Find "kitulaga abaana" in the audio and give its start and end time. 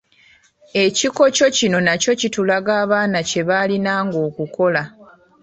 2.21-3.19